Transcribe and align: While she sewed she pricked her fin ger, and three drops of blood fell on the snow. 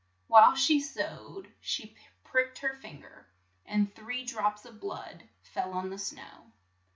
While 0.25 0.55
she 0.55 0.79
sewed 0.79 1.53
she 1.59 1.95
pricked 2.23 2.57
her 2.57 2.73
fin 2.73 3.01
ger, 3.01 3.27
and 3.67 3.93
three 3.93 4.25
drops 4.25 4.65
of 4.65 4.79
blood 4.79 5.29
fell 5.43 5.73
on 5.73 5.91
the 5.91 5.99
snow. 5.99 6.51